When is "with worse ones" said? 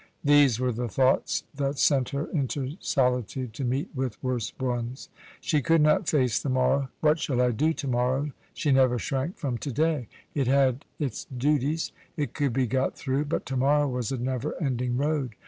3.93-5.09